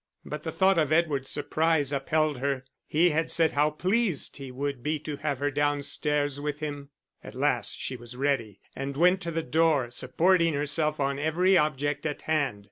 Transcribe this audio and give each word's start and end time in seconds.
But 0.25 0.41
the 0.41 0.51
thought 0.51 0.79
of 0.79 0.91
Edward's 0.91 1.29
surprise 1.29 1.91
upheld 1.93 2.39
her 2.39 2.65
he 2.87 3.11
had 3.11 3.29
said 3.29 3.51
how 3.51 3.69
pleased 3.69 4.37
he 4.37 4.49
would 4.49 4.81
be 4.81 4.97
to 4.97 5.17
have 5.17 5.37
her 5.37 5.51
downstairs 5.51 6.39
with 6.41 6.59
him. 6.59 6.89
At 7.23 7.35
last 7.35 7.77
she 7.79 7.95
was 7.95 8.17
ready 8.17 8.59
and 8.75 8.97
went 8.97 9.21
to 9.21 9.29
the 9.29 9.43
door, 9.43 9.91
supporting 9.91 10.55
herself 10.55 10.99
on 10.99 11.19
every 11.19 11.55
object 11.55 12.07
at 12.07 12.23
hand. 12.23 12.59